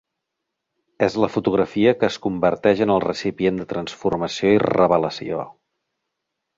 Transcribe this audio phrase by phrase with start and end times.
[1.07, 5.49] És la fotografia que es converteix en el recipient de transformació i revelació.